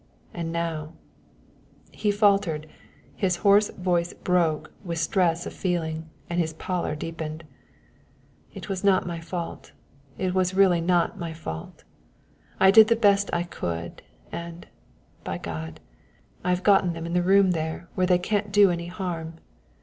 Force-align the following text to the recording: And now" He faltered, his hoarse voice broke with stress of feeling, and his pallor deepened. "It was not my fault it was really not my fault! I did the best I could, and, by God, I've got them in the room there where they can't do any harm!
And 0.33 0.51
now" 0.51 0.93
He 1.91 2.09
faltered, 2.09 2.65
his 3.15 3.35
hoarse 3.45 3.69
voice 3.69 4.13
broke 4.15 4.73
with 4.83 4.97
stress 4.97 5.45
of 5.45 5.53
feeling, 5.53 6.09
and 6.27 6.39
his 6.39 6.53
pallor 6.53 6.95
deepened. 6.95 7.43
"It 8.51 8.67
was 8.67 8.83
not 8.83 9.05
my 9.05 9.19
fault 9.19 9.73
it 10.17 10.33
was 10.33 10.55
really 10.55 10.81
not 10.81 11.19
my 11.19 11.33
fault! 11.33 11.83
I 12.59 12.71
did 12.71 12.87
the 12.87 12.95
best 12.95 13.29
I 13.31 13.43
could, 13.43 14.01
and, 14.31 14.65
by 15.23 15.37
God, 15.37 15.79
I've 16.43 16.63
got 16.63 16.93
them 16.95 17.05
in 17.05 17.13
the 17.13 17.21
room 17.21 17.51
there 17.51 17.87
where 17.93 18.07
they 18.07 18.17
can't 18.17 18.51
do 18.51 18.71
any 18.71 18.87
harm! 18.87 19.35